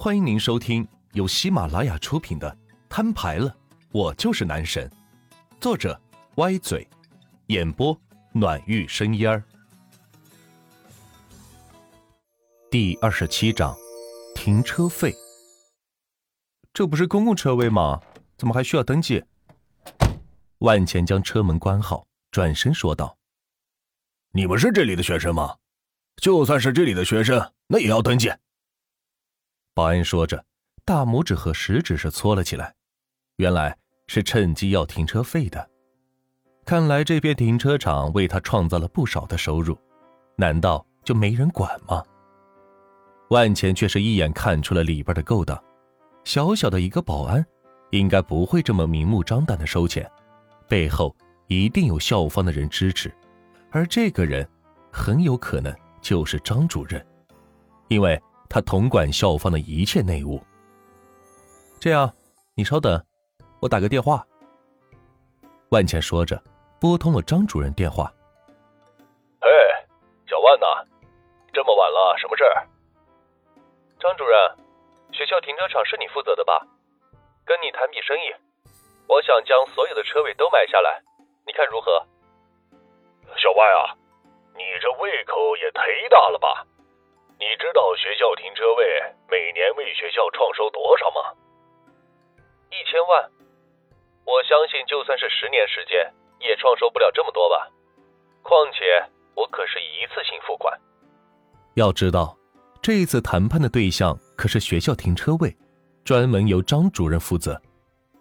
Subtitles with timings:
[0.00, 2.48] 欢迎您收听由喜马拉雅出品的
[2.88, 3.52] 《摊牌了，
[3.90, 4.88] 我就是男神》，
[5.60, 6.00] 作者
[6.36, 6.88] 歪嘴，
[7.48, 8.00] 演播
[8.30, 9.42] 暖玉生烟儿。
[12.70, 13.76] 第二十七章，
[14.36, 15.12] 停车费。
[16.72, 18.00] 这不是公共车位吗？
[18.36, 19.24] 怎么还需要登记？
[20.58, 23.18] 万钱将车门关好，转身说道
[24.30, 25.56] ：“你们是这里的学生吗？
[26.22, 28.30] 就算是这里的学生，那也要登记。”
[29.78, 30.44] 保安说着，
[30.84, 32.74] 大拇指和食指是搓了起来，
[33.36, 35.70] 原来是趁机要停车费的。
[36.64, 39.78] 看来这片停车场为他创造了不少的收入，
[40.34, 42.02] 难道就没人管吗？
[43.30, 45.56] 万钱却是一眼看出了里边的勾当，
[46.24, 47.46] 小小的一个保安，
[47.90, 50.10] 应该不会这么明目张胆的收钱，
[50.66, 51.14] 背后
[51.46, 53.14] 一定有校方的人支持，
[53.70, 54.44] 而这个人
[54.90, 57.00] 很有可能就是张主任，
[57.86, 58.20] 因为。
[58.48, 60.42] 他统管校方的一切内务。
[61.80, 62.12] 这样，
[62.54, 63.04] 你稍等，
[63.60, 64.26] 我打个电话。
[65.70, 66.42] 万茜说着，
[66.80, 68.12] 拨通了张主任电话。
[69.40, 69.48] 哎，
[70.26, 70.66] 小万呐，
[71.52, 72.66] 这么晚了，什么事儿？
[74.00, 74.34] 张主任，
[75.12, 76.66] 学校停车场是你负责的吧？
[77.44, 78.32] 跟你谈笔生意，
[79.06, 81.02] 我想将所有的车位都买下来，
[81.46, 82.06] 你看如何？
[83.36, 83.94] 小万啊，
[84.56, 86.66] 你这胃口也忒大了吧？
[87.38, 88.84] 你知道学校停车位
[89.30, 91.20] 每年为学校创收多少吗？
[92.70, 93.30] 一千万。
[94.26, 97.70] 我相信，就算是十年时间，也创收不了这么多吧。
[98.42, 98.84] 况且，
[99.36, 100.76] 我可是一次性付款。
[101.74, 102.36] 要知道，
[102.82, 105.56] 这一次谈判的对象可是学校停车位，
[106.04, 107.60] 专门由张主任负责。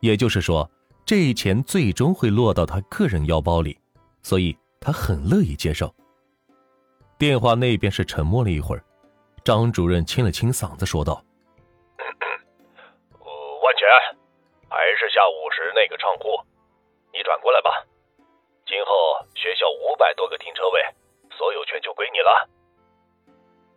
[0.00, 0.68] 也就是说，
[1.04, 3.78] 这一钱最终会落到他个人腰包里，
[4.22, 5.94] 所以他很乐意接受。
[7.18, 8.82] 电话那边是沉默了一会儿。
[9.44, 11.20] 张主任清了清嗓子，说道
[13.18, 13.88] ：“万全，
[14.70, 16.40] 还是下午时那个仓库，
[17.12, 17.84] 你转过来吧。
[18.64, 18.94] 今后
[19.34, 20.80] 学校五百多个停车位，
[21.36, 22.48] 所有权就归你了。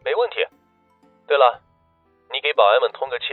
[0.03, 0.45] 没问题。
[1.25, 1.59] 对了，
[2.31, 3.25] 你给保安们通个气，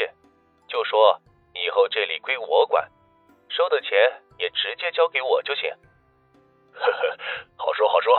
[0.67, 1.21] 就说
[1.53, 2.91] 以后这里归我管，
[3.51, 3.91] 收的钱
[4.39, 5.71] 也直接交给我就行。
[6.73, 7.19] 呵呵，
[7.57, 8.17] 好说好说，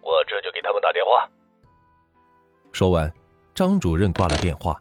[0.00, 1.30] 我这就给他们打电话。”
[2.74, 3.08] 说完。
[3.54, 4.76] 张主任挂了电话，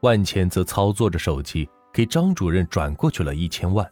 [0.00, 3.90] 万钱则操作着手机给张主任转过去了一千万。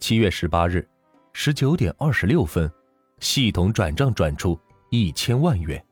[0.00, 0.88] 七月十八日，
[1.34, 2.70] 十九点二十六分，
[3.20, 5.84] 系统转账转出一千万元，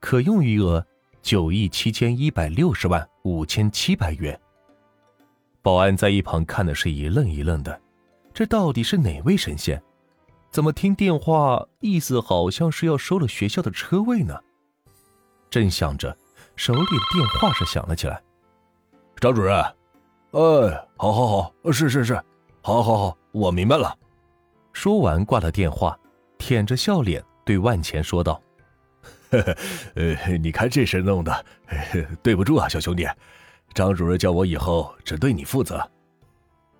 [0.00, 0.84] 可用余额
[1.22, 4.38] 九亿七千一百六十万五千七百元。
[5.62, 7.80] 保安在一旁看的是一愣一愣的，
[8.34, 9.80] 这到底是哪位神仙？
[10.50, 14.36] 怎么听电话意思好像是要收了学校的车位呢？
[15.50, 16.16] 正想着，
[16.56, 18.22] 手里的电话是响了起来。
[19.16, 22.14] 张主任，哎，好，好，好，是，是，是，
[22.62, 23.96] 好，好，好，我明白了。
[24.72, 25.98] 说完挂了电话，
[26.36, 28.40] 舔着笑脸对万钱说道
[29.30, 29.56] ：“呵呵，
[29.94, 31.44] 呃，你看这事弄的，
[32.22, 33.06] 对不住啊，小兄弟。
[33.72, 35.82] 张主任叫我以后只对你负责。”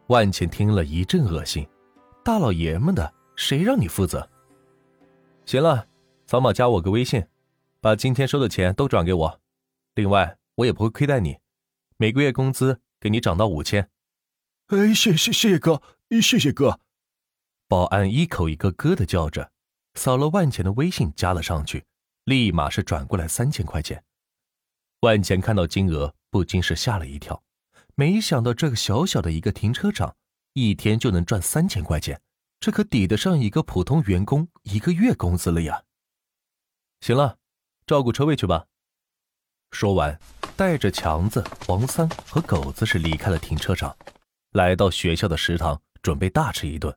[0.08, 1.66] 万钱听了一阵恶心，
[2.22, 4.28] 大老爷们的，谁让你负责？
[5.46, 5.86] 行了，
[6.26, 7.24] 扫码加我个微信。
[7.86, 9.40] 把今天收的钱都转给我，
[9.94, 11.38] 另外我也不会亏待你，
[11.98, 13.88] 每个月工资给你涨到五千。
[14.66, 15.80] 哎，谢谢谢谢哥，
[16.20, 16.80] 谢谢哥。
[17.68, 19.52] 保安一口一个哥的叫着，
[19.94, 21.84] 扫了万钱的微信加了上去，
[22.24, 24.02] 立马是转过来三千块钱。
[25.02, 27.40] 万钱看到金额，不禁是吓了一跳，
[27.94, 30.16] 没想到这个小小的一个停车场，
[30.54, 32.20] 一天就能赚三千块钱，
[32.58, 35.84] 这可抵得上一个普通员工一个月工资了呀。
[37.00, 37.38] 行了。
[37.86, 38.66] 照顾车位去吧。
[39.70, 40.18] 说完，
[40.56, 43.96] 带着强子、王三和狗子是离开了停车场，
[44.50, 46.96] 来到学校的食堂，准备大吃一顿。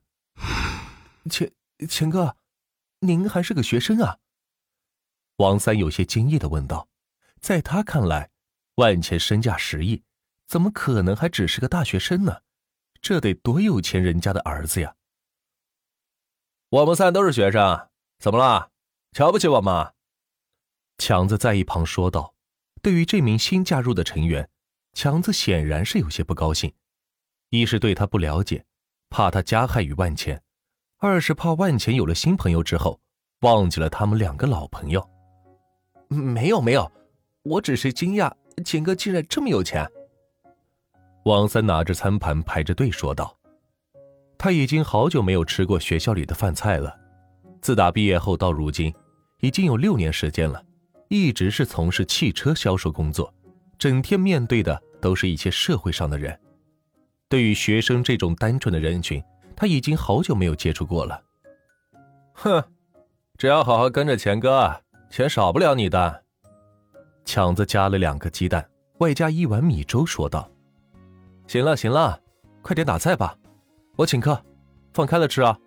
[1.30, 1.52] 钱
[1.88, 2.36] 钱哥，
[3.00, 4.18] 您还是个学生啊？
[5.36, 6.88] 王三有些惊异的问道。
[7.40, 8.30] 在他看来，
[8.74, 10.02] 万钱身价十亿，
[10.46, 12.42] 怎么可能还只是个大学生呢？
[13.00, 14.94] 这得多有钱人家的儿子呀！
[16.68, 17.88] 我们三都是学生，
[18.18, 18.70] 怎么了？
[19.12, 19.92] 瞧不起我吗？
[21.00, 22.34] 强子在一旁说道
[22.82, 24.46] ：“对于这名新加入的成员，
[24.92, 26.70] 强子显然是有些不高兴。
[27.48, 28.62] 一是对他不了解，
[29.08, 30.36] 怕他加害于万钱；
[30.98, 33.00] 二是怕万钱有了新朋友之后，
[33.40, 35.08] 忘记了他们两个老朋友。
[36.08, 36.92] 没有没有，
[37.44, 38.30] 我只是惊讶
[38.62, 39.90] 钱哥竟然这么有钱。”
[41.24, 43.34] 王三拿着餐盘排着队说道
[44.36, 46.94] ：“他已经好久没有吃过学校里的饭菜了，
[47.62, 48.94] 自打毕业后到如今，
[49.38, 50.62] 已经有六年时间了。”
[51.12, 53.34] 一直是从事汽车销售工作，
[53.76, 56.38] 整天面对的都是一些社会上的人。
[57.28, 59.20] 对于学生这种单纯的人群，
[59.56, 61.20] 他已经好久没有接触过了。
[62.34, 62.62] 哼，
[63.36, 66.22] 只要好好跟着钱哥，钱少不了你的。
[67.24, 68.64] 强子加了两个鸡蛋，
[68.98, 70.48] 外加一碗米粥，说道
[71.48, 72.20] ：“行了行了，
[72.62, 73.36] 快点打菜吧，
[73.96, 74.40] 我请客，
[74.92, 75.58] 放开了吃啊。”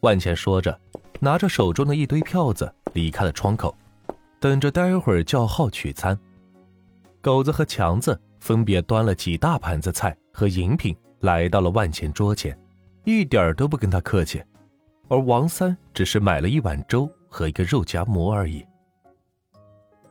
[0.00, 0.78] 万钱说着，
[1.20, 3.74] 拿着手中的一堆票子离开了窗口，
[4.40, 6.18] 等着待会儿叫号取餐。
[7.20, 12.58] 狗子和强子分别端了几大盘子菜和饮品来到了万钱桌前，
[13.04, 14.42] 一点都不跟他客气。
[15.08, 18.64] 而王三只是买了一碗粥和一个肉夹馍而已。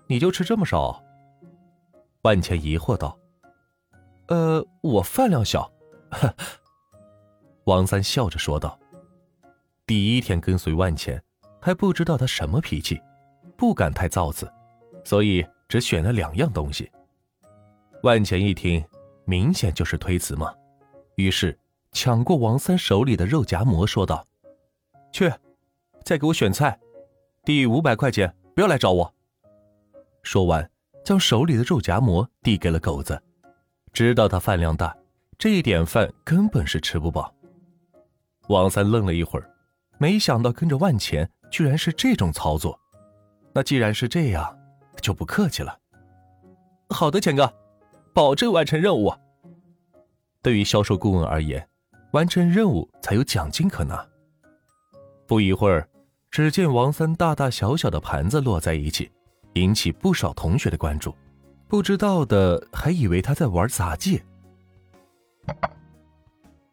[0.07, 1.03] 你就吃这么少？
[2.21, 3.17] 万钱疑惑道。
[4.27, 5.71] 呃，我饭量小。
[7.65, 8.77] 王三笑着说道。
[9.87, 11.19] 第一天跟随万钱，
[11.59, 13.01] 还不知道他什么脾气，
[13.59, 14.49] 不敢太造次，
[15.03, 16.89] 所以只选了两样东西。
[18.03, 18.81] 万钱一听，
[19.25, 20.53] 明显就是推辞嘛，
[21.15, 21.55] 于是
[21.91, 24.25] 抢过王三手里的肉夹馍，说道
[25.11, 25.29] ：“去，
[26.05, 26.79] 再给我选菜，
[27.43, 29.13] 第五百块钱，不要来找我。”
[30.23, 30.71] 说完，
[31.03, 33.21] 将手里的肉夹馍递给了狗子，
[33.91, 34.95] 知道他饭量大，
[35.37, 37.35] 这一点饭根本是吃不饱。
[38.47, 39.53] 王三愣了一会儿。
[40.01, 42.79] 没想到跟着万钱居然是这种操作，
[43.53, 44.57] 那既然是这样，
[45.01, 45.77] 就不客气了。
[46.89, 47.51] 好的，钱哥，
[48.13, 49.13] 保证完成任务。
[50.41, 51.67] 对于销售顾问而言，
[52.11, 54.07] 完成任务才有奖金可拿。
[55.27, 55.87] 不一会儿，
[56.31, 59.11] 只见王三大大小小的盘子摞在一起，
[59.53, 61.15] 引起不少同学的关注。
[61.67, 64.21] 不知道的还以为他在玩杂技。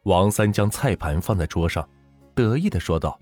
[0.04, 1.86] 王三将菜盘放在桌上。
[2.34, 3.18] 得意的说道：“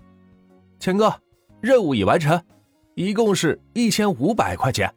[0.77, 1.13] 钱哥，
[1.61, 2.41] 任务已完成，
[2.95, 4.91] 一共是一千五百块钱。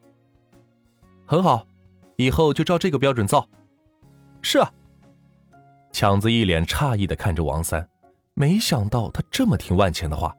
[1.27, 1.67] 很好，
[2.17, 3.47] 以后就照这个标准造。”
[4.41, 4.73] 是啊。
[5.93, 7.87] 强子一脸诧异的看着王三，
[8.35, 10.35] 没想到他这么听万钱的话，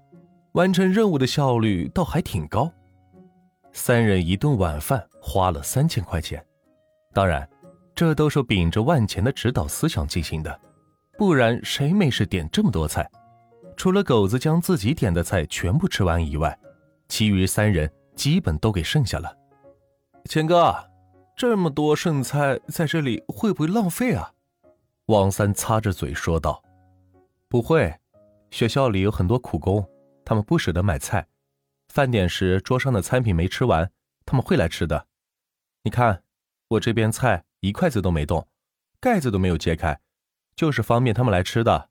[0.53, 2.71] 完成任务的效率倒还挺高。
[3.73, 6.43] 三人一顿晚饭花了三千块钱，
[7.13, 7.47] 当然，
[7.93, 10.59] 这都是秉着万钱的指导思想进行的，
[11.17, 13.09] 不然谁没事点这么多菜？
[13.75, 16.57] 除了狗子将自己点的菜全部吃完以外，
[17.09, 19.35] 其余三人基本都给剩下了。
[20.25, 20.73] 钱哥，
[21.35, 24.31] 这么多剩菜在这里会不会浪费啊？
[25.07, 26.63] 王三擦着嘴说道
[27.49, 27.99] ：“不会，
[28.51, 29.85] 学校里有很多苦工，
[30.23, 31.27] 他们不舍得买菜，
[31.87, 33.91] 饭点时桌上的餐品没吃完，
[34.25, 35.07] 他们会来吃的。
[35.83, 36.23] 你看，
[36.67, 38.47] 我这边菜一筷子都没动，
[38.99, 39.99] 盖子都没有揭开，
[40.55, 41.89] 就是方便他们来吃的。”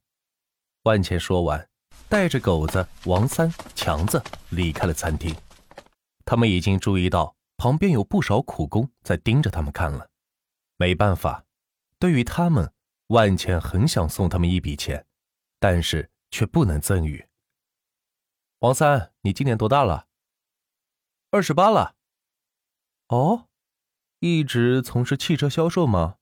[0.85, 1.69] 万钱说完。
[2.09, 5.35] 带着狗子、王三、强子离开了餐厅。
[6.25, 10.09] 他们已经注意到旁边有不少苦工在盯着他们看了。
[10.79, 11.45] 没办法，
[11.99, 12.73] 对于他们，
[13.09, 15.07] 万茜很想送他们一笔钱，
[15.61, 17.27] 但是却不能赠予。
[18.61, 20.07] 王三，你今年多大了？
[21.31, 21.95] 二十八了。
[23.09, 23.49] 哦，
[24.21, 26.17] 一直从事汽车销售吗？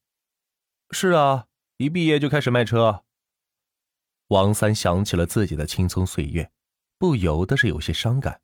[0.91, 1.47] 是啊，
[1.77, 3.05] 一毕业就开始卖车。
[4.29, 6.51] 王三想起了自己的青葱岁月，
[6.99, 8.41] 不由得是有些伤感。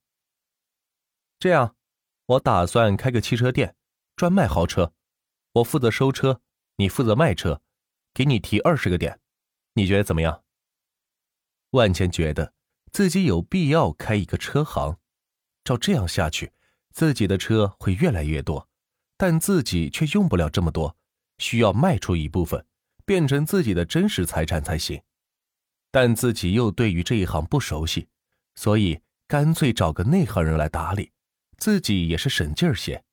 [1.39, 1.75] 这样，
[2.27, 3.75] 我打算开个汽车店，
[4.15, 4.93] 专卖豪车。
[5.55, 6.41] 我负责收车，
[6.77, 7.61] 你负责卖车，
[8.15, 9.21] 给你提二十个点，
[9.75, 10.45] 你觉得怎么样？
[11.71, 12.55] 万钱觉得
[12.93, 14.99] 自己有必要开一个车行，
[15.65, 16.53] 照这样下去，
[16.93, 18.69] 自己的车会越来越多，
[19.17, 20.97] 但自己却用不了这么多，
[21.39, 22.65] 需要卖出一部分，
[23.05, 25.03] 变成自己的真实财产才行。
[25.93, 28.09] 但自己又对于这一行不熟悉，
[28.55, 31.13] 所以干脆找个内行人来打理，
[31.59, 33.05] 自己也是省劲儿些。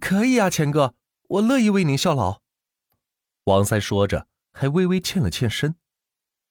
[0.00, 0.94] 可以啊，钱哥，
[1.28, 2.40] 我乐意为您效劳。
[3.44, 5.74] 王三说着，还微微欠了欠身。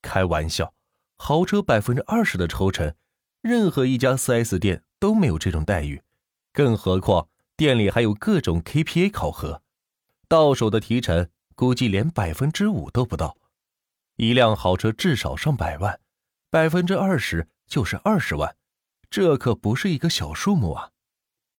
[0.04, 0.76] 开玩笑，
[1.18, 2.94] 豪车百分之二十的抽成，
[3.42, 6.04] 任何一家四 S 店都没有这种待遇，
[6.54, 9.64] 更何况店里还有各种 KPA 考核，
[10.28, 13.36] 到手的提成估计连百分之五都不到。
[14.16, 16.00] 一辆豪车至少上百万，
[16.50, 18.56] 百分之二十就是二十万，
[19.10, 20.92] 这可不是一个小数目啊！